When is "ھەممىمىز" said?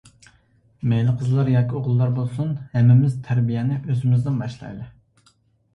2.73-3.21